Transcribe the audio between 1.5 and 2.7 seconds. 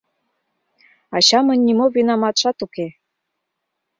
нимо винаматшат